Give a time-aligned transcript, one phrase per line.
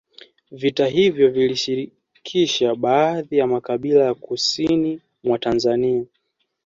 [0.51, 6.05] Vita hivyo vilishirikisha baadhi ya makabila ya kusini mwa Tanzania